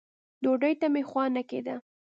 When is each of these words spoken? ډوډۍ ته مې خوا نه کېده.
ډوډۍ 0.43 0.73
ته 0.81 0.87
مې 0.93 1.01
خوا 1.09 1.25
نه 1.35 1.43
کېده. 1.49 1.75